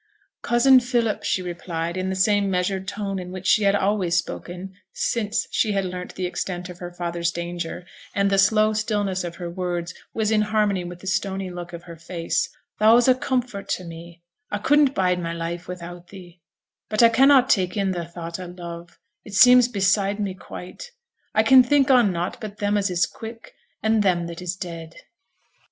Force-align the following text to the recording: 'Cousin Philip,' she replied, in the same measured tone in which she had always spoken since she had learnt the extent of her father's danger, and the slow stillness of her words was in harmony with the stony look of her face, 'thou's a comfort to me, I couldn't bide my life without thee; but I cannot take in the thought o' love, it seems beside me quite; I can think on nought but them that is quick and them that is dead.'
'Cousin 0.41 0.79
Philip,' 0.79 1.23
she 1.23 1.43
replied, 1.43 1.95
in 1.95 2.09
the 2.09 2.15
same 2.15 2.49
measured 2.49 2.87
tone 2.87 3.19
in 3.19 3.31
which 3.31 3.45
she 3.45 3.65
had 3.65 3.75
always 3.75 4.17
spoken 4.17 4.73
since 4.91 5.47
she 5.51 5.73
had 5.73 5.85
learnt 5.85 6.15
the 6.15 6.25
extent 6.25 6.69
of 6.69 6.79
her 6.79 6.89
father's 6.91 7.29
danger, 7.29 7.85
and 8.15 8.31
the 8.31 8.39
slow 8.39 8.73
stillness 8.73 9.23
of 9.23 9.35
her 9.35 9.47
words 9.47 9.93
was 10.11 10.31
in 10.31 10.41
harmony 10.41 10.83
with 10.83 11.01
the 11.01 11.05
stony 11.05 11.51
look 11.51 11.71
of 11.71 11.83
her 11.83 11.97
face, 11.97 12.49
'thou's 12.79 13.07
a 13.07 13.13
comfort 13.13 13.69
to 13.69 13.83
me, 13.83 14.23
I 14.49 14.57
couldn't 14.57 14.95
bide 14.95 15.19
my 15.21 15.33
life 15.33 15.67
without 15.67 16.07
thee; 16.07 16.41
but 16.89 17.03
I 17.03 17.09
cannot 17.09 17.47
take 17.47 17.77
in 17.77 17.91
the 17.91 18.05
thought 18.05 18.39
o' 18.39 18.47
love, 18.47 18.97
it 19.23 19.35
seems 19.35 19.67
beside 19.67 20.19
me 20.19 20.33
quite; 20.33 20.89
I 21.35 21.43
can 21.43 21.61
think 21.61 21.91
on 21.91 22.11
nought 22.11 22.37
but 22.41 22.57
them 22.57 22.73
that 22.73 22.89
is 22.89 23.05
quick 23.05 23.53
and 23.83 24.01
them 24.01 24.25
that 24.25 24.41
is 24.41 24.55
dead.' 24.55 24.95